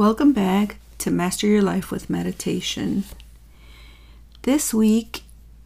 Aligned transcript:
Welcome 0.00 0.32
back 0.32 0.78
to 0.96 1.10
Master 1.10 1.46
Your 1.46 1.60
Life 1.60 1.90
with 1.90 2.08
Meditation. 2.08 3.04
This 4.44 4.72
week 4.72 5.24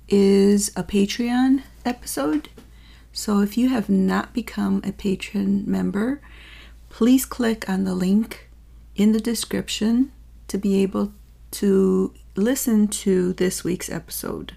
is 0.09 0.73
a 0.75 0.83
Patreon 0.83 1.63
episode. 1.85 2.49
So 3.13 3.39
if 3.43 3.57
you 3.57 3.69
have 3.69 3.89
not 3.89 4.35
become 4.35 4.79
a 4.79 4.91
Patreon 4.91 5.69
member, 5.69 6.21
please 6.91 7.25
click 7.25 7.69
on 7.69 7.85
the 7.85 7.95
link 7.95 8.51
in 8.97 9.13
the 9.13 9.21
description 9.21 10.11
to 10.49 10.59
be 10.59 10.83
able 10.83 11.13
to 11.53 12.13
listen 12.35 12.89
to 12.89 13.35
this 13.35 13.63
week's 13.63 13.89
episode. 13.89 14.55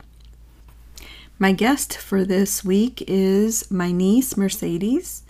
My 1.38 1.52
guest 1.52 1.96
for 1.96 2.26
this 2.26 2.66
week 2.66 3.04
is 3.08 3.70
my 3.70 3.92
niece 3.92 4.36
Mercedes, 4.36 5.22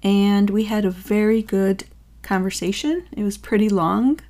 and 0.00 0.48
we 0.48 0.66
had 0.66 0.84
a 0.84 0.92
very 0.92 1.42
good 1.42 1.86
conversation. 2.22 3.06
It 3.12 3.22
was 3.22 3.38
pretty 3.38 3.68
long. 3.68 4.20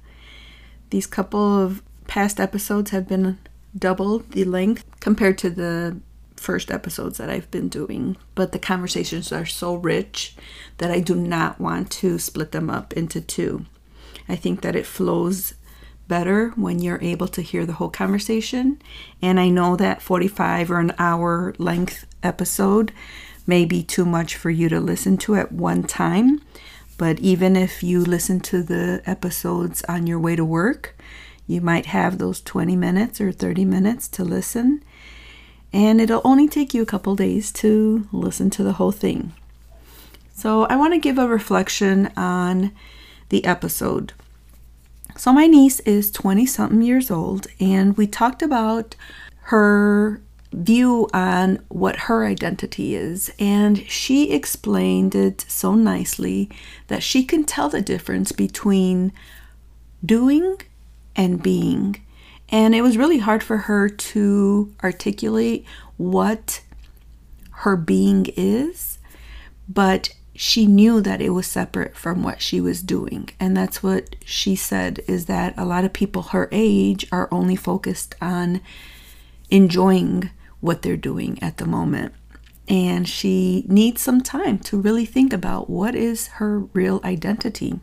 These 0.91 1.07
couple 1.07 1.61
of 1.61 1.83
past 2.07 2.41
episodes 2.41 2.91
have 2.91 3.09
been 3.09 3.39
double 3.77 4.21
the 4.21 4.45
length 4.45 4.85
compared 5.01 5.39
to 5.39 5.51
the 5.51 6.01
first 6.37 6.71
episodes 6.71 7.19
that 7.19 7.31
I've 7.31 7.51
been 7.51 7.69
doing, 7.69 8.17
but 8.35 8.53
the 8.53 8.59
conversations 8.59 9.31
are 9.31 9.47
so 9.47 9.75
rich 9.75 10.35
that 10.79 10.91
I 10.91 11.01
do 11.01 11.15
not 11.15 11.61
want 11.61 11.91
to 11.93 12.19
split 12.19 12.53
them 12.53 12.71
up 12.71 12.93
into 12.95 13.21
two. 13.21 13.67
I 14.29 14.37
think 14.37 14.63
that 14.63 14.75
it 14.75 14.87
flows 14.87 15.55
better 16.09 16.51
when 16.57 16.81
you're 16.81 17.01
able 17.03 17.29
to 17.29 17.43
hear 17.43 17.65
the 17.65 17.75
whole 17.75 17.91
conversation. 17.91 18.83
And 19.23 19.39
I 19.39 19.49
know 19.49 19.77
that 19.77 20.03
45 20.03 20.71
or 20.71 20.81
an 20.81 20.93
hour 20.99 21.55
length 21.59 22.07
episode 22.23 22.93
may 23.47 23.65
be 23.65 23.83
too 23.83 24.05
much 24.05 24.35
for 24.35 24.51
you 24.51 24.69
to 24.69 24.81
listen 24.81 25.17
to 25.19 25.37
at 25.37 25.53
one 25.53 25.85
time. 25.85 26.43
But 27.01 27.19
even 27.21 27.57
if 27.57 27.83
you 27.83 28.05
listen 28.05 28.41
to 28.41 28.63
the 28.63 29.01
episodes 29.07 29.83
on 29.85 30.07
your 30.07 30.19
way 30.19 30.37
to 30.37 30.45
work, 30.45 30.99
you 31.47 31.63
might 31.63 31.87
have 31.87 32.19
those 32.19 32.43
20 32.43 32.77
minutes 32.77 33.23
or 33.23 33.33
30 33.33 33.65
minutes 33.65 34.07
to 34.09 34.23
listen. 34.23 34.85
And 35.73 35.99
it'll 35.99 36.21
only 36.25 36.47
take 36.47 36.75
you 36.75 36.83
a 36.83 36.93
couple 36.93 37.17
days 37.17 37.53
to 37.53 38.07
listen 38.13 38.51
to 38.51 38.63
the 38.63 38.75
whole 38.75 38.93
thing. 38.93 39.33
So, 40.35 40.65
I 40.65 40.77
want 40.77 40.93
to 40.93 41.01
give 41.01 41.17
a 41.17 41.27
reflection 41.27 42.11
on 42.19 42.71
the 43.31 43.47
episode. 43.47 44.13
So, 45.17 45.33
my 45.33 45.47
niece 45.47 45.81
is 45.81 46.11
20 46.11 46.45
something 46.45 46.83
years 46.83 47.11
old, 47.11 47.47
and 47.59 47.97
we 47.97 48.07
talked 48.09 48.43
about 48.43 48.95
her 49.45 50.21
view 50.53 51.09
on 51.13 51.63
what 51.69 51.97
her 51.97 52.25
identity 52.25 52.95
is. 52.95 53.33
And 53.39 53.89
she 53.89 54.33
explained 54.33 55.15
it 55.15 55.45
so 55.49 55.75
nicely 55.75 56.51
that 56.89 57.03
she 57.03 57.25
can 57.25 57.45
tell 57.45 57.69
the 57.69 57.83
difference 57.83 58.33
between 58.33 59.13
doing 60.05 60.61
and 61.15 61.43
being. 61.43 61.97
And 62.49 62.75
it 62.75 62.83
was 62.83 62.97
really 62.97 63.19
hard 63.19 63.43
for 63.43 63.59
her 63.59 63.89
to 63.89 64.75
articulate 64.83 65.65
what 65.97 66.63
her 67.51 67.77
being 67.77 68.27
is, 68.37 68.99
but 69.69 70.11
she 70.35 70.67
knew 70.67 71.03
that 71.03 71.21
it 71.21 71.31
was 71.31 71.47
separate 71.47 71.95
from 71.95 72.23
what 72.23 72.41
she 72.41 72.61
was 72.61 72.83
doing. 72.83 73.29
And 73.39 73.55
that's 73.55 73.83
what 73.83 74.17
she 74.25 74.57
said 74.57 75.01
is 75.07 75.27
that 75.27 75.53
a 75.57 75.67
lot 75.67 75.85
of 75.85 75.93
people 75.93 76.23
her 76.23 76.49
age 76.51 77.07
are 77.13 77.29
only 77.31 77.57
focused 77.57 78.15
on 78.23 78.63
enjoying 79.51 80.31
what 80.61 80.83
they're 80.83 80.97
doing 80.97 81.39
at 81.43 81.57
the 81.57 81.67
moment. 81.67 82.15
And 82.69 83.09
she 83.09 83.65
needs 83.67 84.01
some 84.01 84.21
time 84.21 84.59
to 84.61 84.81
really 84.81 85.05
think 85.05 85.33
about 85.33 85.69
what 85.69 85.95
is 85.95 86.29
her 86.39 86.61
real 86.61 87.01
identity. 87.03 87.81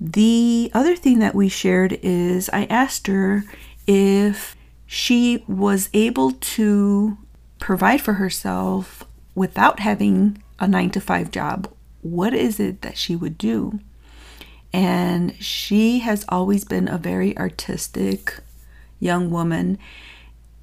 The 0.00 0.70
other 0.74 0.96
thing 0.96 1.18
that 1.18 1.34
we 1.34 1.48
shared 1.48 1.98
is 2.02 2.48
I 2.52 2.64
asked 2.64 3.06
her 3.06 3.44
if 3.86 4.56
she 4.86 5.44
was 5.46 5.88
able 5.92 6.32
to 6.32 7.18
provide 7.58 8.00
for 8.00 8.14
herself 8.14 9.04
without 9.34 9.80
having 9.80 10.42
a 10.58 10.68
nine 10.68 10.90
to 10.90 11.00
five 11.00 11.30
job. 11.30 11.72
What 12.02 12.34
is 12.34 12.60
it 12.60 12.82
that 12.82 12.96
she 12.96 13.16
would 13.16 13.38
do? 13.38 13.80
And 14.72 15.34
she 15.42 16.00
has 16.00 16.24
always 16.28 16.64
been 16.64 16.88
a 16.88 16.98
very 16.98 17.36
artistic 17.38 18.40
young 19.00 19.30
woman. 19.30 19.78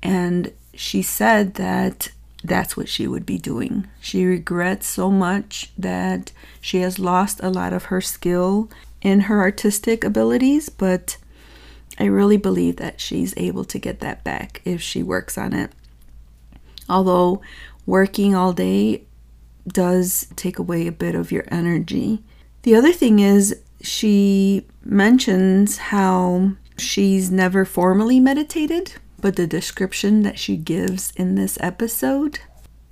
And 0.03 0.51
she 0.81 1.03
said 1.03 1.53
that 1.53 2.12
that's 2.44 2.75
what 2.75 2.90
she 2.90 3.06
would 3.06 3.24
be 3.24 3.38
doing. 3.38 3.88
She 4.00 4.25
regrets 4.25 4.88
so 4.88 5.12
much 5.12 5.72
that 5.78 6.31
she 6.59 6.81
has 6.81 6.97
lost 6.97 7.40
a 7.44 7.52
lot 7.52 7.72
of 7.72 7.86
her 7.86 8.02
skill 8.02 8.68
in 9.00 9.22
her 9.22 9.41
artistic 9.41 10.03
abilities, 10.03 10.70
but 10.70 11.18
I 12.00 12.06
really 12.06 12.38
believe 12.38 12.78
that 12.78 13.00
she's 13.00 13.36
able 13.38 13.64
to 13.66 13.78
get 13.78 14.00
that 14.00 14.24
back 14.24 14.64
if 14.66 14.81
she 14.81 15.03
works 15.03 15.38
on 15.38 15.53
it. 15.53 15.72
Although 16.90 17.41
working 17.86 18.34
all 18.34 18.52
day 18.52 19.03
does 19.68 20.28
take 20.36 20.58
away 20.58 20.88
a 20.88 20.91
bit 20.91 21.14
of 21.14 21.31
your 21.31 21.46
energy. 21.50 22.24
The 22.64 22.75
other 22.75 22.91
thing 22.91 23.20
is, 23.20 23.56
she 23.81 24.66
mentions 24.84 25.78
how 25.78 26.53
she's 26.75 27.30
never 27.30 27.66
formally 27.66 28.20
meditated, 28.20 28.94
but 29.22 29.36
the 29.36 29.48
description 29.48 30.24
that 30.24 30.40
she 30.40 30.58
gives 30.58 31.12
in 31.16 31.36
this 31.36 31.58
episode 31.62 32.40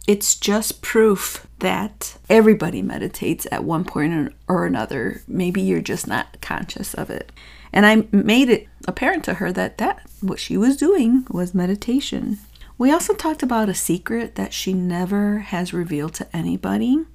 it's 0.09 0.33
just 0.33 0.81
proof 0.81 1.45
that 1.59 2.17
everybody 2.31 2.81
meditates 2.81 3.45
at 3.51 3.63
one 3.63 3.83
point 3.83 4.33
or 4.47 4.65
another. 4.65 5.21
Maybe 5.27 5.61
you're 5.61 5.81
just 5.81 6.07
not 6.07 6.41
conscious 6.41 6.95
of 6.95 7.11
it. 7.11 7.31
And 7.71 7.85
I 7.85 8.07
made 8.11 8.49
it 8.49 8.67
apparent 8.87 9.23
to 9.25 9.35
her 9.35 9.51
that 9.51 9.77
that 9.77 10.01
what 10.19 10.39
she 10.39 10.57
was 10.57 10.77
doing 10.77 11.27
was 11.29 11.53
meditation. 11.53 12.39
We 12.75 12.91
also 12.91 13.13
talked 13.13 13.43
about 13.43 13.69
a 13.69 13.75
secret 13.75 14.33
that 14.33 14.51
she 14.51 14.73
never 14.73 15.39
has 15.39 15.73
revealed 15.73 16.15
to 16.15 16.35
anybody. 16.35 17.05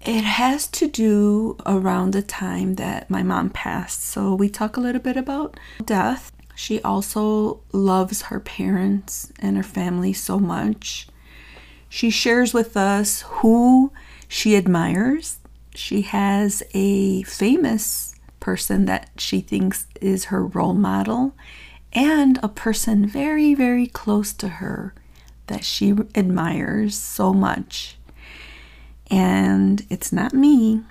It 0.00 0.24
has 0.24 0.66
to 0.68 0.88
do 0.88 1.58
around 1.66 2.12
the 2.12 2.22
time 2.22 2.76
that 2.76 3.10
my 3.10 3.22
mom 3.22 3.50
passed. 3.50 4.02
So 4.02 4.34
we 4.34 4.48
talk 4.48 4.78
a 4.78 4.80
little 4.80 5.02
bit 5.02 5.18
about 5.18 5.60
death. 5.84 6.32
She 6.54 6.80
also 6.82 7.60
loves 7.72 8.22
her 8.22 8.40
parents 8.40 9.32
and 9.38 9.56
her 9.56 9.62
family 9.62 10.12
so 10.12 10.38
much. 10.38 11.08
She 11.88 12.10
shares 12.10 12.54
with 12.54 12.76
us 12.76 13.22
who 13.22 13.92
she 14.28 14.56
admires. 14.56 15.38
She 15.74 16.02
has 16.02 16.62
a 16.72 17.22
famous 17.22 18.14
person 18.40 18.84
that 18.86 19.10
she 19.16 19.40
thinks 19.40 19.86
is 20.00 20.26
her 20.26 20.44
role 20.44 20.74
model, 20.74 21.34
and 21.92 22.38
a 22.42 22.48
person 22.48 23.06
very, 23.06 23.54
very 23.54 23.86
close 23.86 24.32
to 24.34 24.48
her 24.48 24.94
that 25.46 25.64
she 25.64 25.94
admires 26.14 26.98
so 26.98 27.32
much. 27.32 27.96
And 29.10 29.86
it's 29.90 30.12
not 30.12 30.32
me, 30.32 30.82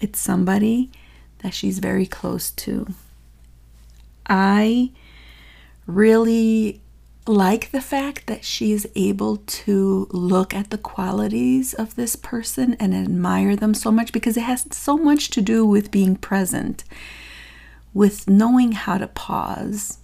it's 0.00 0.18
somebody 0.18 0.90
that 1.38 1.54
she's 1.54 1.78
very 1.78 2.06
close 2.06 2.50
to. 2.52 2.86
I 4.28 4.90
really 5.86 6.82
like 7.26 7.70
the 7.70 7.80
fact 7.80 8.26
that 8.26 8.44
she 8.44 8.72
is 8.72 8.88
able 8.94 9.36
to 9.36 10.08
look 10.10 10.54
at 10.54 10.70
the 10.70 10.78
qualities 10.78 11.74
of 11.74 11.94
this 11.94 12.16
person 12.16 12.74
and 12.80 12.94
admire 12.94 13.54
them 13.54 13.74
so 13.74 13.90
much 13.90 14.12
because 14.12 14.36
it 14.36 14.42
has 14.42 14.66
so 14.70 14.96
much 14.96 15.28
to 15.30 15.42
do 15.42 15.64
with 15.66 15.90
being 15.90 16.16
present, 16.16 16.84
with 17.92 18.28
knowing 18.28 18.72
how 18.72 18.96
to 18.96 19.06
pause 19.06 19.98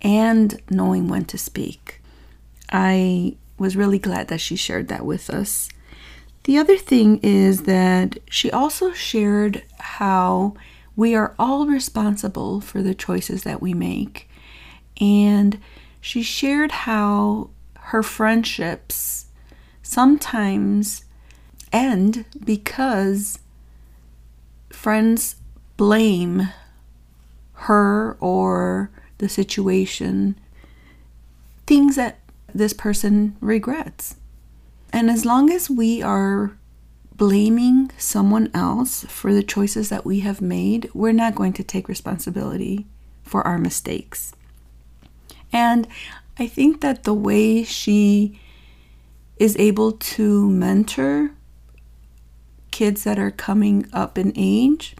and 0.00 0.60
knowing 0.70 1.08
when 1.08 1.24
to 1.24 1.36
speak. 1.36 2.00
I 2.72 3.36
was 3.58 3.76
really 3.76 3.98
glad 3.98 4.28
that 4.28 4.40
she 4.40 4.56
shared 4.56 4.88
that 4.88 5.04
with 5.04 5.28
us. 5.28 5.68
The 6.44 6.56
other 6.56 6.78
thing 6.78 7.18
is 7.22 7.64
that 7.64 8.18
she 8.30 8.50
also 8.50 8.92
shared 8.92 9.62
how 9.78 10.54
we 11.00 11.14
are 11.14 11.34
all 11.38 11.66
responsible 11.66 12.60
for 12.60 12.82
the 12.82 12.94
choices 12.94 13.42
that 13.42 13.62
we 13.62 13.72
make. 13.72 14.28
And 15.00 15.58
she 15.98 16.22
shared 16.22 16.70
how 16.72 17.48
her 17.74 18.02
friendships 18.02 19.24
sometimes 19.82 21.06
end 21.72 22.26
because 22.44 23.38
friends 24.68 25.36
blame 25.78 26.50
her 27.54 28.18
or 28.20 28.90
the 29.16 29.28
situation, 29.30 30.38
things 31.66 31.96
that 31.96 32.18
this 32.54 32.74
person 32.74 33.38
regrets. 33.40 34.16
And 34.92 35.08
as 35.08 35.24
long 35.24 35.50
as 35.50 35.70
we 35.70 36.02
are 36.02 36.58
blaming 37.20 37.90
someone 37.98 38.50
else 38.54 39.04
for 39.04 39.34
the 39.34 39.42
choices 39.42 39.90
that 39.90 40.06
we 40.06 40.20
have 40.20 40.40
made, 40.40 40.90
we're 40.94 41.12
not 41.12 41.34
going 41.34 41.52
to 41.52 41.62
take 41.62 41.86
responsibility 41.86 42.86
for 43.22 43.46
our 43.46 43.58
mistakes. 43.58 44.32
And 45.52 45.86
I 46.38 46.46
think 46.46 46.80
that 46.80 47.04
the 47.04 47.12
way 47.12 47.62
she 47.62 48.40
is 49.36 49.54
able 49.58 49.92
to 49.92 50.48
mentor 50.48 51.32
kids 52.70 53.04
that 53.04 53.18
are 53.18 53.30
coming 53.30 53.86
up 53.92 54.16
in 54.16 54.32
age 54.34 54.96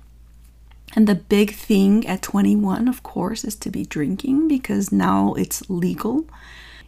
And 0.97 1.07
the 1.07 1.15
big 1.15 1.55
thing 1.55 2.07
at 2.07 2.23
21, 2.23 2.89
of 2.89 3.03
course, 3.03 3.45
is 3.45 3.55
to 3.57 3.71
be 3.71 3.85
drinking 3.85 4.49
because 4.49 4.91
now 4.93 5.35
it's 5.35 5.69
legal. 5.71 6.25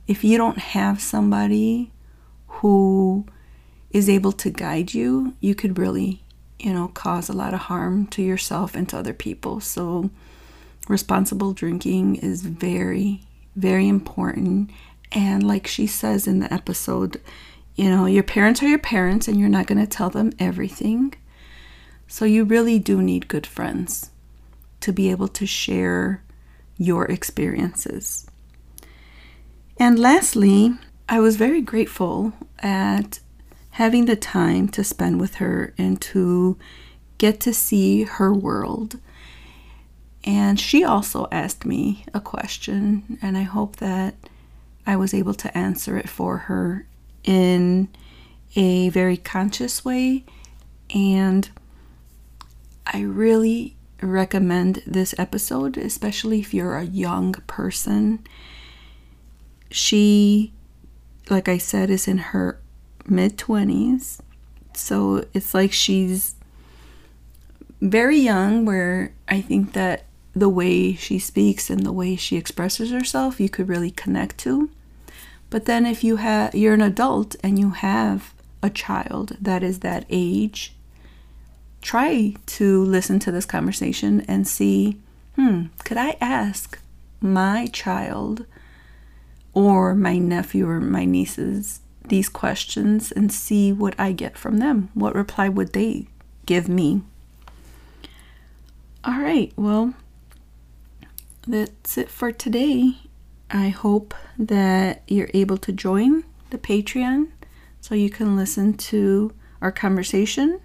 If 0.08 0.24
you 0.24 0.36
don't 0.36 0.58
have 0.58 1.00
somebody 1.00 1.92
who 2.48 3.26
is 3.92 4.08
able 4.08 4.32
to 4.32 4.50
guide 4.50 4.94
you, 4.94 5.34
you 5.40 5.54
could 5.54 5.78
really, 5.78 6.22
you 6.58 6.72
know, 6.72 6.88
cause 6.88 7.28
a 7.28 7.34
lot 7.34 7.54
of 7.54 7.60
harm 7.60 8.06
to 8.08 8.22
yourself 8.22 8.74
and 8.74 8.88
to 8.88 8.98
other 8.98 9.12
people. 9.12 9.60
So, 9.60 10.10
responsible 10.88 11.52
drinking 11.52 12.16
is 12.16 12.42
very, 12.42 13.22
very 13.54 13.86
important. 13.86 14.70
And 15.12 15.46
like 15.46 15.66
she 15.66 15.86
says 15.86 16.26
in 16.26 16.40
the 16.40 16.52
episode, 16.52 17.20
you 17.74 17.88
know, 17.88 18.06
your 18.06 18.22
parents 18.22 18.62
are 18.62 18.68
your 18.68 18.78
parents 18.78 19.28
and 19.28 19.38
you're 19.38 19.48
not 19.48 19.66
going 19.66 19.80
to 19.80 19.86
tell 19.86 20.10
them 20.10 20.32
everything. 20.38 21.14
So 22.06 22.24
you 22.24 22.44
really 22.44 22.78
do 22.78 23.00
need 23.00 23.28
good 23.28 23.46
friends 23.46 24.10
to 24.80 24.92
be 24.92 25.10
able 25.10 25.28
to 25.28 25.46
share 25.46 26.22
your 26.76 27.06
experiences. 27.06 28.26
And 29.78 29.98
lastly, 29.98 30.74
I 31.08 31.20
was 31.20 31.36
very 31.36 31.60
grateful 31.60 32.32
at 32.58 33.20
having 33.72 34.04
the 34.04 34.16
time 34.16 34.68
to 34.68 34.84
spend 34.84 35.20
with 35.20 35.36
her 35.36 35.74
and 35.78 36.00
to 36.00 36.58
get 37.18 37.40
to 37.40 37.52
see 37.54 38.04
her 38.04 38.32
world. 38.32 38.98
And 40.24 40.60
she 40.60 40.84
also 40.84 41.26
asked 41.32 41.64
me 41.64 42.04
a 42.14 42.20
question, 42.20 43.18
and 43.22 43.36
I 43.36 43.42
hope 43.42 43.76
that 43.76 44.14
I 44.86 44.96
was 44.96 45.14
able 45.14 45.34
to 45.34 45.56
answer 45.56 45.96
it 45.96 46.08
for 46.08 46.38
her 46.38 46.86
in 47.24 47.88
a 48.54 48.88
very 48.90 49.16
conscious 49.16 49.84
way. 49.84 50.24
And 50.94 51.48
I 52.86 53.00
really 53.00 53.76
recommend 54.00 54.82
this 54.86 55.14
episode, 55.16 55.76
especially 55.76 56.40
if 56.40 56.52
you're 56.52 56.76
a 56.76 56.84
young 56.84 57.32
person. 57.46 58.24
She, 59.70 60.52
like 61.30 61.48
I 61.48 61.58
said, 61.58 61.88
is 61.88 62.06
in 62.06 62.18
her 62.18 62.60
mid 63.08 63.36
20s. 63.36 64.20
So 64.74 65.24
it's 65.34 65.54
like 65.54 65.72
she's 65.72 66.34
very 67.80 68.18
young, 68.18 68.64
where 68.64 69.12
I 69.28 69.40
think 69.40 69.72
that 69.72 70.04
the 70.34 70.48
way 70.48 70.94
she 70.94 71.18
speaks 71.18 71.68
and 71.68 71.84
the 71.84 71.92
way 71.92 72.16
she 72.16 72.36
expresses 72.36 72.90
herself, 72.90 73.40
you 73.40 73.48
could 73.48 73.68
really 73.68 73.90
connect 73.90 74.38
to. 74.38 74.70
But 75.50 75.66
then 75.66 75.84
if 75.84 76.02
you 76.02 76.16
have 76.16 76.54
you're 76.54 76.74
an 76.74 76.80
adult 76.80 77.36
and 77.42 77.58
you 77.58 77.70
have 77.70 78.32
a 78.62 78.70
child 78.70 79.36
that 79.40 79.62
is 79.62 79.80
that 79.80 80.06
age, 80.08 80.74
try 81.82 82.34
to 82.46 82.84
listen 82.84 83.18
to 83.18 83.32
this 83.32 83.44
conversation 83.44 84.22
and 84.22 84.48
see, 84.48 84.96
hmm, 85.36 85.64
could 85.84 85.98
I 85.98 86.16
ask 86.20 86.78
my 87.20 87.66
child 87.66 88.46
or 89.52 89.94
my 89.94 90.16
nephew 90.16 90.68
or 90.68 90.80
my 90.80 91.04
nieces 91.04 91.80
these 92.08 92.28
questions 92.28 93.12
and 93.12 93.32
see 93.32 93.72
what 93.72 93.94
I 93.98 94.12
get 94.12 94.36
from 94.36 94.58
them. 94.58 94.90
What 94.94 95.14
reply 95.14 95.48
would 95.48 95.72
they 95.72 96.06
give 96.46 96.68
me? 96.68 97.02
All 99.04 99.20
right, 99.20 99.52
well, 99.56 99.94
that's 101.46 101.98
it 101.98 102.08
for 102.08 102.32
today. 102.32 102.94
I 103.50 103.68
hope 103.68 104.14
that 104.38 105.02
you're 105.08 105.30
able 105.34 105.58
to 105.58 105.72
join 105.72 106.24
the 106.50 106.58
Patreon 106.58 107.28
so 107.80 107.94
you 107.94 108.10
can 108.10 108.36
listen 108.36 108.74
to 108.74 109.32
our 109.60 109.72
conversation. 109.72 110.60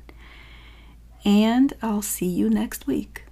And 1.25 1.74
I'll 1.81 2.01
see 2.01 2.28
you 2.28 2.50
next 2.50 2.88
week. 2.88 3.24